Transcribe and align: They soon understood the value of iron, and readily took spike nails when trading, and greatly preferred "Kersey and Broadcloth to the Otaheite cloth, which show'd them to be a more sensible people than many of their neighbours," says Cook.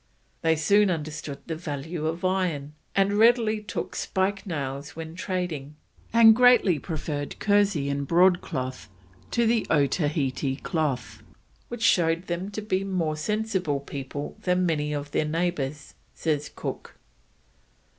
They 0.41 0.55
soon 0.55 0.89
understood 0.89 1.37
the 1.45 1.55
value 1.55 2.07
of 2.07 2.25
iron, 2.25 2.73
and 2.95 3.19
readily 3.19 3.61
took 3.61 3.95
spike 3.95 4.47
nails 4.47 4.95
when 4.95 5.13
trading, 5.13 5.75
and 6.11 6.35
greatly 6.35 6.79
preferred 6.79 7.37
"Kersey 7.37 7.87
and 7.87 8.07
Broadcloth 8.07 8.89
to 9.29 9.45
the 9.45 9.67
Otaheite 9.69 10.63
cloth, 10.63 11.21
which 11.67 11.83
show'd 11.83 12.25
them 12.25 12.49
to 12.49 12.63
be 12.63 12.81
a 12.81 12.85
more 12.85 13.15
sensible 13.15 13.79
people 13.79 14.35
than 14.41 14.65
many 14.65 14.91
of 14.91 15.11
their 15.11 15.23
neighbours," 15.23 15.93
says 16.15 16.49
Cook. 16.55 16.95